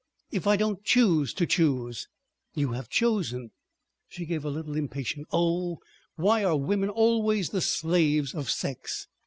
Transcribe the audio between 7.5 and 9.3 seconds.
the slaves of sex?